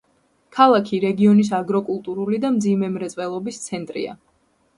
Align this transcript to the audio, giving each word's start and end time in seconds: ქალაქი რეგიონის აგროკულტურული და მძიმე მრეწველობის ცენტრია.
ქალაქი 0.55 1.01
რეგიონის 1.03 1.51
აგროკულტურული 1.57 2.41
და 2.47 2.51
მძიმე 2.57 2.91
მრეწველობის 2.95 3.61
ცენტრია. 3.69 4.19